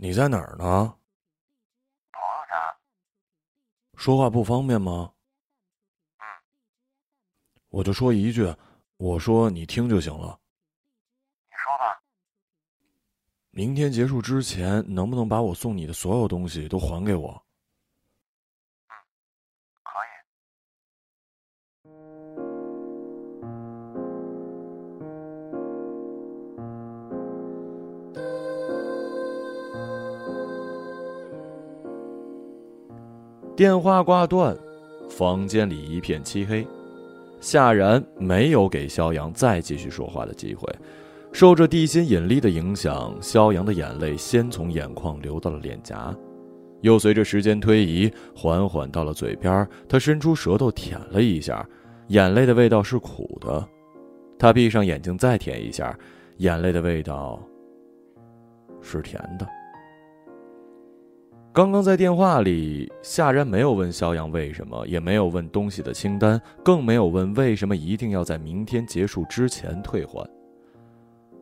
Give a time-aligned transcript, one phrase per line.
[0.00, 0.94] 你在哪儿呢？
[2.12, 2.76] 朋友家。
[3.96, 5.12] 说话不方便吗？
[6.18, 6.24] 嗯。
[7.68, 8.54] 我就说一句，
[8.96, 10.38] 我说你听就行了。
[11.50, 12.00] 你说吧。
[13.50, 17.44] 明天结束之前，能不能把我送你的所有东西都还给我？
[33.58, 34.56] 电话挂断，
[35.10, 36.64] 房间里一片漆黑。
[37.40, 40.72] 夏然没有给肖阳再继续说话的机会。
[41.32, 46.14] 受着地心引力的影响，肖阳的眼泪先从眼眶流到了脸颊，
[46.82, 49.68] 又随着时间推移，缓缓到了嘴边。
[49.88, 51.68] 他伸出舌头舔了一下，
[52.10, 53.68] 眼泪的味道是苦的。
[54.38, 55.98] 他闭上眼睛再舔一下，
[56.36, 57.42] 眼泪的味道
[58.80, 59.44] 是甜的。
[61.58, 70.24] 刚刚在电话里，夏然没有问肖阳为什么，也没有问东西的清单，更没有问为什么一定要在明天结束之前退还。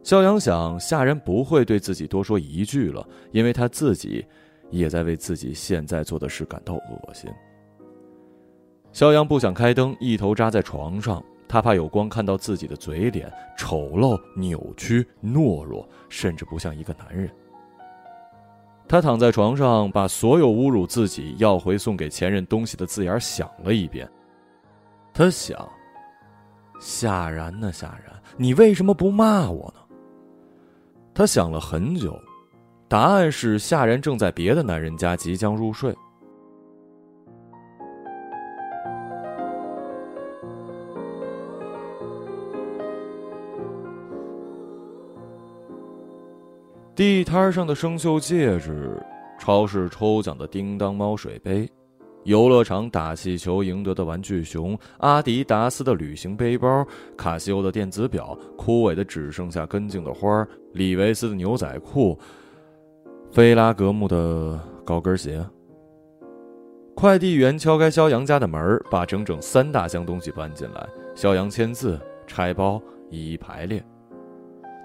[0.02, 4.24] 肖阳想，夏然不会对自己多说一句了，因为他自己
[4.70, 7.30] 也在为自己现在做的事感到恶心。
[8.92, 17.30] 肖阳不想开灯，一头扎在床上，他怕有光看到自己的嘴脸，丑陋、扭曲、懦弱，甚至不像一个男人。
[18.88, 24.08] 他躺在床上，把所有侮辱自己、要回送给前任东西的字眼想了一遍。
[25.12, 25.68] 他想：
[26.80, 27.72] 夏然呢？
[27.72, 29.80] 夏然，你为什么不骂我呢？
[31.12, 32.16] 他想了很久，
[32.86, 35.92] 答案是夏然正在别的男人家即将入睡。
[46.96, 48.98] 地摊上的生锈戒指，
[49.38, 51.68] 超市抽奖的叮当猫水杯。
[52.24, 62.18] 游乐场打气球赢得的玩具熊，阿迪达斯的旅行背包，卡西欧的电子表，枯萎的只剩下根茎的花，李维斯的牛仔裤，
[63.30, 65.44] 菲拉格慕的高跟鞋。
[66.94, 70.88] 快递员敲开肖阳家的门，把整整三大箱东西搬进来。
[71.14, 72.80] 肖阳签字，拆包，
[73.10, 73.84] 一一排列，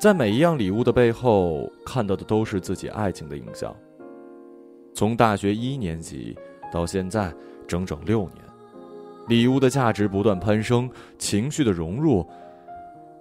[0.02, 3.72] 在每一样礼物的背后，看到的都是自己爱情的影像。
[4.96, 6.36] 从大学一年级。
[6.72, 7.34] 到现在
[7.68, 8.38] 整整六年，
[9.28, 12.26] 礼物的价值不断攀升，情绪的融入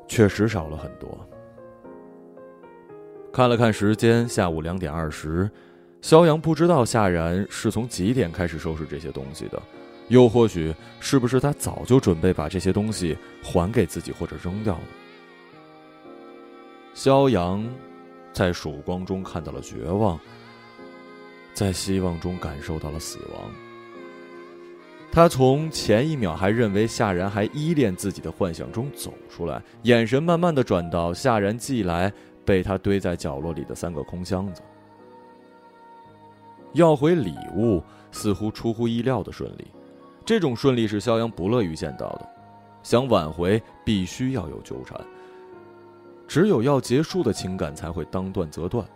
[0.07, 1.19] 确实少了很多。
[3.33, 5.51] 看了看时间，下午两点二十，
[6.01, 9.61] 肖阳不知道夏然是从几点开始收拾这些东西的，
[10.07, 14.83] 又或许是不是他早就准备把这些东西还给自己或者扔掉了。
[16.95, 17.67] 肖阳
[18.33, 20.19] 在曙光中看到了绝望。
[21.53, 23.51] 在希望中感受到了死亡。
[25.13, 32.11] 他从前一秒还认为夏然还依恋自己的幻想中走出来，眼神慢慢的转到夏然寄来
[32.45, 34.63] 被他堆在角落里的三个空箱子。
[36.73, 39.67] 要回礼物似乎出乎意料的顺利，
[40.25, 42.29] 这种顺利是肖阳不乐于见到的。
[42.85, 44.99] 想挽回，必须要有纠缠。
[46.31, 48.87] 只有要结束的情感才会当断则断。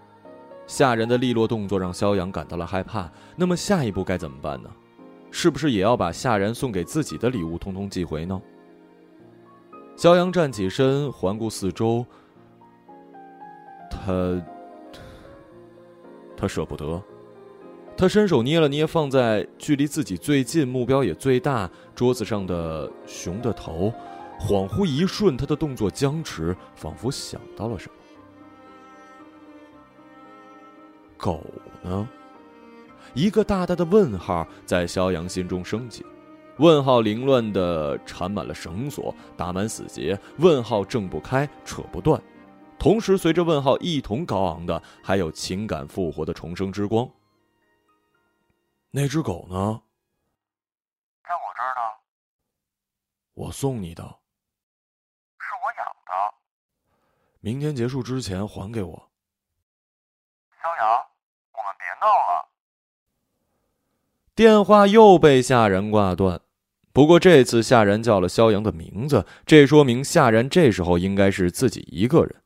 [0.69, 3.11] 吓人的利落动作让肖阳感到了害怕。
[3.35, 4.71] 那么下一步该怎么办呢？
[5.33, 8.41] 是不是也要把夏然送给自己的礼物通通寄回呢？
[9.97, 12.07] 肖阳站起身，环顾四周。
[13.91, 14.41] 他，
[16.37, 17.03] 他舍不得。
[17.97, 23.93] 他伸手捏了捏放在距离自己最近、目标也最大桌子上的熊的头，
[24.47, 27.97] 恍惚一瞬，他的动作僵持，仿佛想到了什么。
[31.17, 31.43] 狗
[31.83, 32.07] 呢？
[33.15, 36.05] 一个大大的问号在肖阳心中升起，
[36.59, 42.23] 问号凌乱的缠满了绳索，打满死结，问号挣不开，扯不断。
[42.79, 47.09] 同时，随着问号一同高昂的，还有情感复活的重生之光。
[48.91, 49.81] 那只狗呢？
[51.23, 51.81] 在我这儿呢。
[53.33, 54.03] 我送你的。
[55.39, 56.13] 是我养的。
[57.45, 59.11] 明天结束之前还给我。
[60.63, 60.99] 肖阳。
[61.53, 62.49] 我们别闹了！
[64.35, 66.41] 电话又被夏然挂断，
[66.95, 72.37] 不过这次夏然叫了肖阳的名字，这说明夏然这时候应该是自己一个人。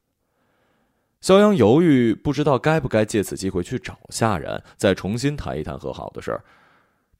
[1.20, 6.44] 肖阳犹豫，不知道该不该借此机会去找夏然，再重新谈一谈和好的事儿。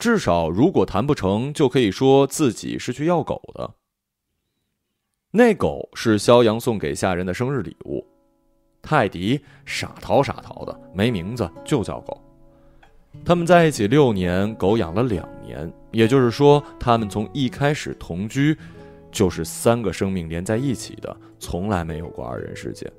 [0.01, 3.75] 至少，如果谈不成就可以说自己是去要狗的。
[5.31, 8.05] 那狗是肖阳送给夏然的生日礼物。
[8.81, 12.19] 泰迪傻淘傻淘的，没名字就叫狗。
[13.27, 18.57] 他们在一起六年，狗养了两年，也就是说，他们从一开始同居，
[19.11, 22.91] 就是三个生命连在一起的，从来没有过二人世界。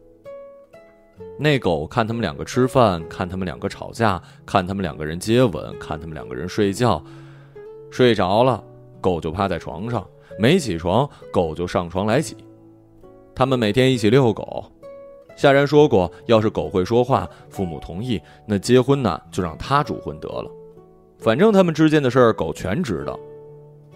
[1.38, 7.04] 那狗看他们两个吃饭，看他们两个吵架，看他们两个人接吻，看他们两个人睡觉，
[7.90, 8.64] 睡着了，
[9.02, 12.36] 狗就趴在床上，没起床，狗就上床来挤。
[13.34, 14.66] 他们每天一起遛狗。
[15.36, 20.52] 夏然说过，要是狗会说话，父母同意，那结婚呢就让他主婚得了。
[21.18, 23.18] 反正他们之间的事儿，狗全知道。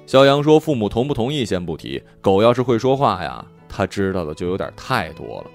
[0.06, 5.46] 肖阳说，父母同不同意先不提，狗要是会说话呀，他知道的就有点太多了。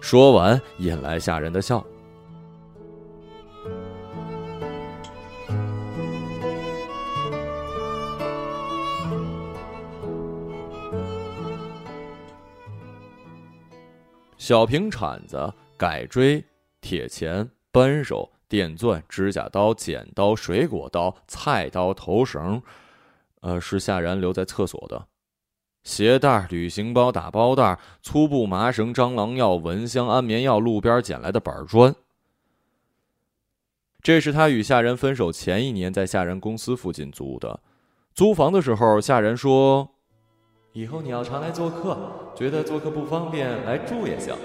[0.00, 1.82] 说完，引来夏人的笑。
[14.46, 16.44] 小平铲子、改锥、
[16.80, 22.62] 铁钳、扳手、电钻、指甲刀、剪刀、水果刀、菜刀、头绳，
[23.40, 25.08] 呃，是夏然留在厕所的。
[25.82, 31.92] 鞋带、旅行包、打包袋、粗布、麻绳、蟑螂药、蚊香、安眠药、路边捡来的板砖。
[34.00, 37.58] 这是他与夏然分手前一年在夏然公司附近租的。
[38.14, 39.95] 租房的时候，夏然说。
[40.76, 41.96] 以后你要常来做客，
[42.34, 44.36] 觉得做客不方便，来住也行。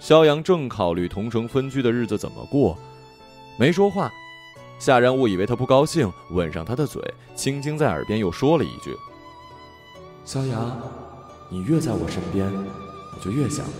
[0.00, 2.76] 肖阳正考虑同城分居的日子怎么过，
[3.56, 4.10] 没说话。
[4.76, 7.00] 夏然误以为他不高兴，吻上他的嘴，
[7.36, 8.92] 轻轻在耳边又说了一句
[10.26, 10.82] ：“肖阳，
[11.48, 13.72] 你越在我身边，我就越想你。”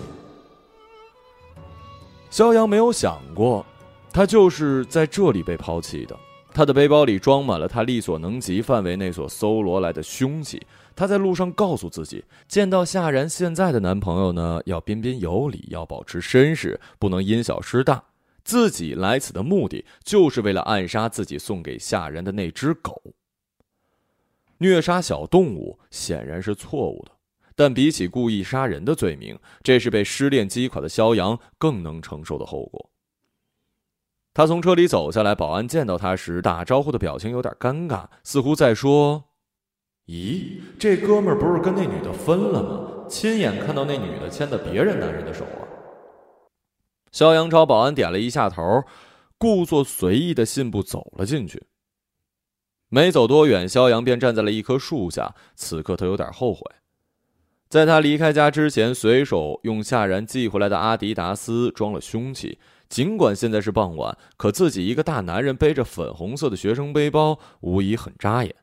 [2.31, 3.67] 肖阳没有想过，
[4.13, 6.17] 他就是在这里被抛弃的。
[6.55, 10.65] 他的背包里装满了他力所能及范围内所搜罗来的凶器。
[10.95, 18.05] 他在路上告诉自己，见到夏然现在的男朋友呢，要彬彬有礼，要保持绅士，不能因小失大。
[18.45, 23.03] 自己来此的目的，就是为了暗杀自己送给夏然的那只狗。
[24.59, 27.11] 虐杀小动物显然是错误的，
[27.57, 32.91] 但比起故意杀人的罪名，这是被失恋击垮的肖阳更能承受的后果。
[34.35, 39.27] 他从车里走下来，保安见到他时打招呼的表情有点尴尬，似乎在说
[40.09, 43.07] ：“咦，这哥们儿不是跟那女的分了吗？
[43.09, 45.63] 亲眼看到那女的牵的别人男人的手啊！”
[47.13, 48.83] 肖阳朝保安点了一下头，
[49.39, 51.67] 故作随意的信步走了进去。
[52.89, 55.37] 没走多远，肖阳便站在了一棵树下。
[55.55, 56.61] 此刻他有点后悔，
[57.69, 62.59] 在他离开家之前，随手用夏然寄回来的阿迪达斯装了凶器。
[62.95, 68.55] 尽管现在是傍晚，可自己一个大男人背着粉红色的学生背包，无疑很扎眼。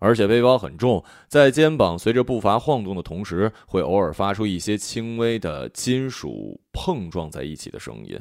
[0.00, 8.20] 而且背包很重，在肩膀随着步伐晃动的同时，会偶尔发出一些轻微的金属碰撞在一起的声音。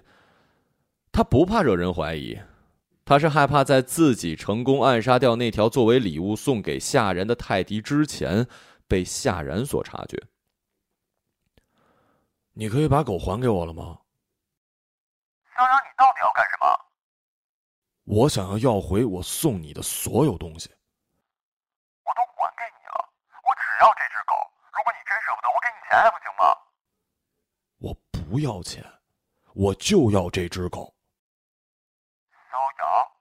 [1.12, 2.39] 他不怕惹人怀疑，
[3.03, 8.47] 他是害怕在自己成功暗杀掉那条作为礼物送给夏然的泰迪之前，
[8.88, 10.23] 被夏然所察觉。
[12.53, 13.97] 你可以把狗还给我了吗？
[15.57, 16.86] 肖阳，你到底要干什么？
[18.04, 20.69] 我想要要回我送你的所有东西。
[22.04, 23.09] 我都还给你了，
[23.42, 24.36] 我只要这只狗。
[24.71, 26.56] 如果你真舍不得，我给你钱还不行吗？
[27.80, 28.86] 我不要钱，
[29.56, 30.94] 我就要这只狗。
[32.52, 33.11] 肖阳，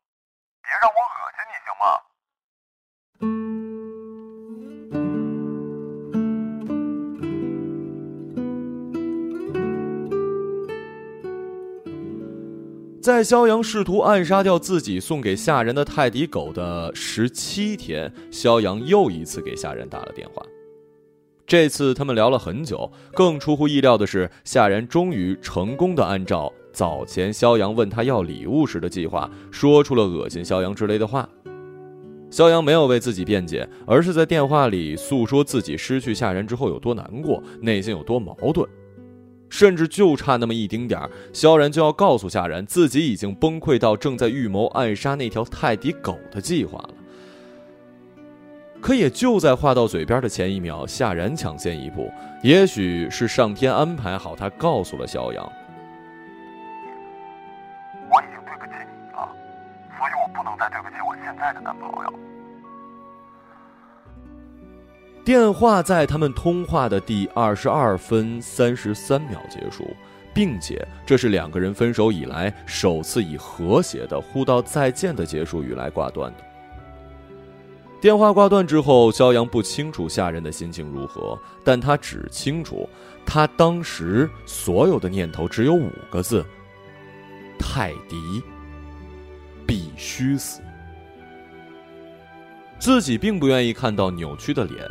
[0.60, 2.04] 别让我恶心你行吗？
[13.06, 20.44] 在肖阳试图暗杀掉自己送给夏人的泰迪狗的十七天，肖阳又一次给夏人打了电话。
[21.46, 31.28] 这次他们聊了很久，更出乎意料的是，夏人终于成功的按照早前肖阳问他要礼物时的计划，说出了恶心肖阳之类的话。
[32.28, 38.68] 肖阳没有为自己辩解，而是在电话里诉说自己失去夏人之后有多难过，内心有多矛盾。
[39.56, 46.90] 甚至就差那么一丁点儿，萧然就要告诉夏然，自己已经崩溃到正在预谋暗杀那条泰迪狗的计划了。
[48.82, 55.42] 可也就在话到嘴边的前一秒，夏然抢先一步，也许是上天安排好，他告诉了萧阳
[58.12, 59.26] ：“我已经对不起你了，
[59.96, 62.12] 所以我不能再对不起我现在的男朋友。”
[65.26, 69.84] 电话在他们通话的第二十二分三十三秒结束，
[70.32, 76.44] 并且这是两个人分手以来首次以和谐的互道再见的结束语来挂断的。
[78.00, 82.88] 电话挂断之后，肖阳不清楚下人的心情如何，但他只清楚，
[83.26, 86.46] 他当时所有的念头只有五个字：
[87.58, 88.40] 泰迪
[89.66, 90.60] 必须死。
[92.78, 94.88] 自己并不愿意看到扭曲的脸，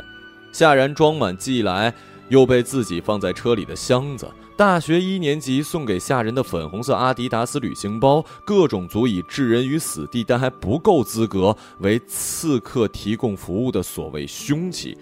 [0.56, 1.92] 夏然装满寄来
[2.30, 4.26] 又被自己放在车里的箱子。
[4.56, 14.96] 大学一年级送给下人的粉红色阿迪达斯旅行包，各种足以置人于死地但还不够资格为刺客提供服务的所谓凶器，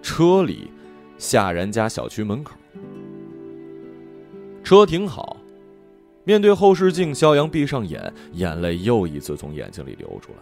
[0.00, 0.70] 车里，
[1.18, 2.54] 夏然家小区门口，
[4.64, 5.36] 车停好，
[6.24, 10.38] 面对后视镜，肖阳闭上眼，眼泪又一次从眼睛里流出来，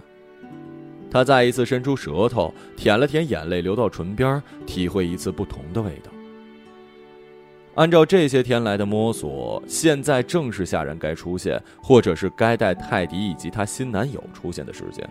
[1.11, 6.11] 他再一次伸出舌头舔了舔眼泪流到唇边，体会一次不同的味道。
[7.75, 15.09] 按照这些天来的摸索，现在正是夏然该出现，或者是该带泰迪以及她新男友出现的时间。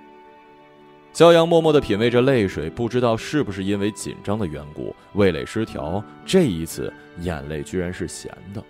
[1.13, 8.61] 肖阳默默地品味着泪水，不知道是不是因为紧张的缘故，味蕾失调，这一次眼泪居然是咸的。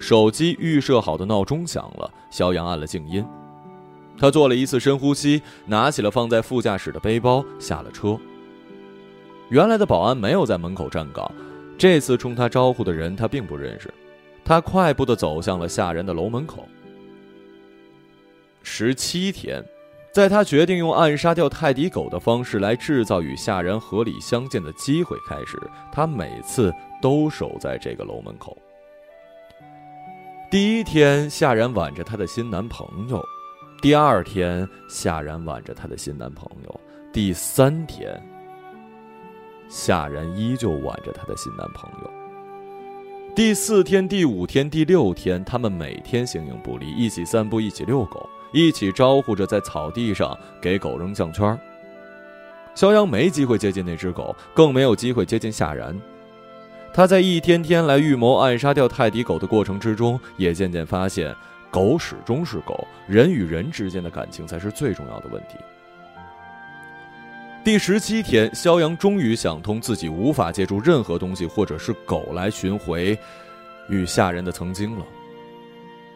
[0.00, 3.24] 手机预设好的闹钟响了，肖阳按了静音。
[4.18, 8.18] 他做了一次深呼吸，拿起了放在副驾驶的背包，下了车。
[9.48, 11.30] 原来的保安没有在门口站岗。
[11.76, 13.92] 这次冲他招呼的人，他并不认识。
[14.44, 16.68] 他快步的走向了夏然的楼门口。
[18.62, 19.64] 十七天，
[20.12, 28.56] 在他决定用暗杀掉泰迪狗的方式来制造与夏然合理相见的机会开始，他每次都守在这个楼门口。
[30.50, 33.18] 第一天，夏然挽着她的新男朋友；
[33.82, 36.70] 第二天，夏然挽着她的新男朋友；
[37.12, 38.16] 第三天。
[39.68, 42.10] 夏然依旧挽着她的新男朋友。
[43.34, 51.58] 第四天、第五天、第六天，他们每天形影不离，一起散步，一起遛狗，一起招呼着在草地上给狗扔项圈。
[52.76, 56.00] 肖央没机会接近那只狗，更没有机会接近夏然。
[56.94, 61.34] 他在一天天来预谋暗杀掉泰迪狗的过程之中，也渐渐发现，
[61.72, 65.56] 狗始终是狗，人与人之间的感情才是最重要的问题。
[67.64, 73.18] 第十七天，肖阳终于想通，自己无法借助任何东西或者是狗来寻回
[73.88, 75.06] 与下人的曾经了。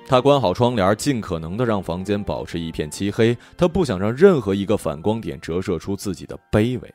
[0.06, 3.34] 他关好窗帘，尽可能的让房间保持一片漆黑。
[3.56, 6.94] 他不想让任何一个反光点折射出自己的卑微。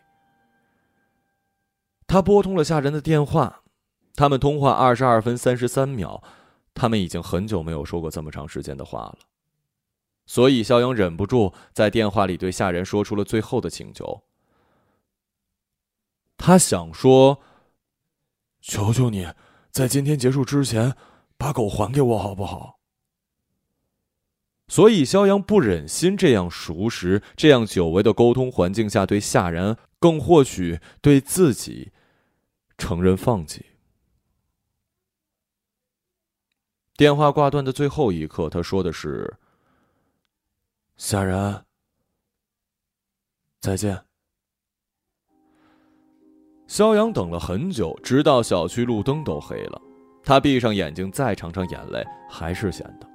[2.06, 3.62] 他拨通了下人的电话，
[4.16, 6.22] 他们通话二十二分三十三秒，
[6.74, 9.20] 他们已经很久没有说过这么长时间的话了。
[10.26, 14.24] 所以，肖阳忍不住在电话里对夏然说出了最后的请求。
[16.38, 17.42] 他想说
[18.62, 19.28] ：“求求你，
[19.72, 20.96] 在今天结束之前，
[21.38, 22.80] 把狗还给我，好不好？”
[24.70, 31.92] 所以，肖阳不忍心这样熟识、这样久违的沟通环境下对夏然，更或许对自己
[32.78, 33.71] 承认放弃。
[37.02, 39.34] 电话挂断的最后一刻，他说的是
[40.98, 41.66] ：“夏然，
[43.60, 44.00] 再见。”
[46.70, 49.82] 肖阳等了很久，直到小区路灯都黑了。
[50.24, 53.10] 他闭上眼睛，再尝尝眼泪，还是咸的。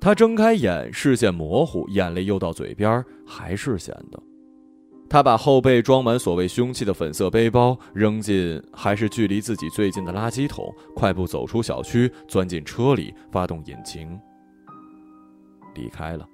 [0.00, 4.18] 他睁开眼，视线模糊，眼泪又到嘴边，还是咸的。
[5.10, 14.16] 他把后背装满所谓凶器的粉色背包扔进还是距离自己最近的垃圾桶，快步走出小区，钻进车里，发动引擎，
[15.74, 16.24] 离开了。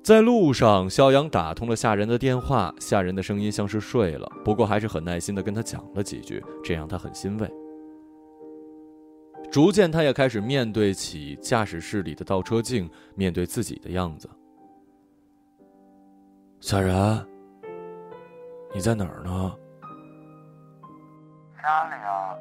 [0.00, 2.72] 在路上，肖阳打通了夏人的电话。
[2.78, 7.50] 夏人的声音像是睡了，不过还是很耐心的跟他讲了几句，这让他很欣慰。
[9.50, 14.30] 逐渐，他也开始面对起驾驶室里的倒车镜，面对自己的样子。
[16.60, 17.26] 夏然，
[18.74, 19.56] 你在哪儿呢？
[21.62, 22.36] 家里啊。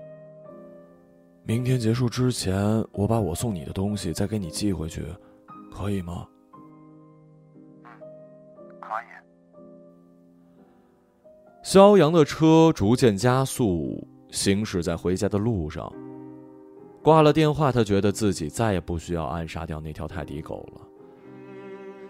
[1.43, 2.53] 明天结束之前，
[2.91, 5.05] 我把我送你的东西再给你寄回去，
[5.71, 6.27] 可以吗？
[7.85, 7.89] 嗯，
[8.81, 9.05] 可以
[11.63, 15.91] 肖阳的车逐渐加速，行驶在回家的路上。
[17.01, 20.88] 挂了电话，他觉得自己再也不需要暗杀掉那条泰迪狗了。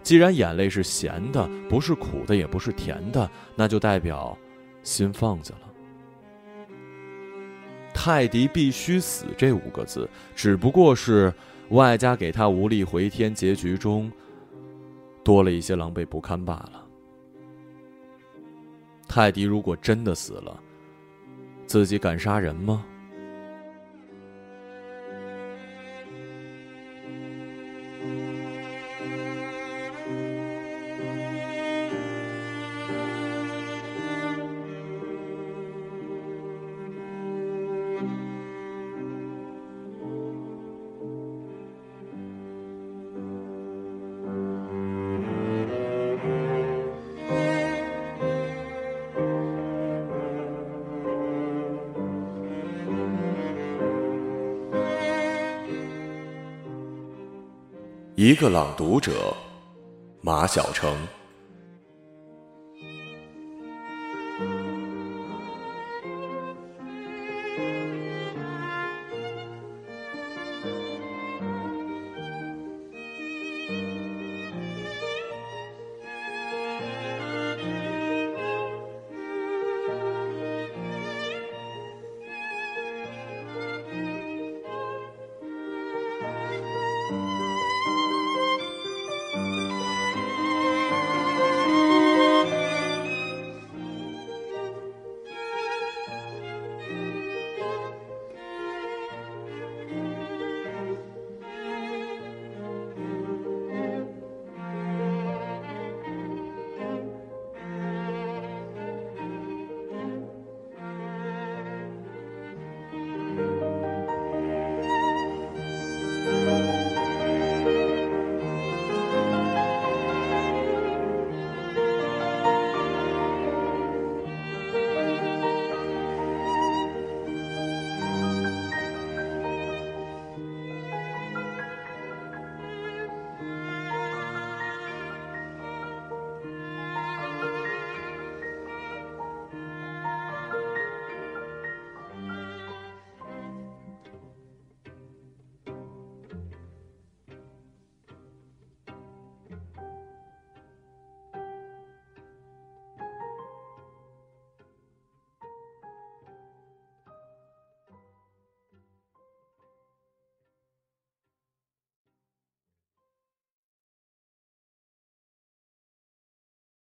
[0.02, 4.36] 既然眼泪是咸的，不是苦的，也不是甜的，那就代表
[4.82, 5.60] 心放下了。
[7.92, 11.32] 泰迪必须死这五个字，只不过是
[11.70, 14.10] 外加给他无力回天结局中
[15.22, 16.86] 多了一些狼狈不堪罢了。
[19.06, 20.58] 泰迪如果真的死了，
[21.66, 22.86] 自己敢杀人吗？
[58.22, 59.34] 一个朗读者，
[60.20, 60.94] 马晓成。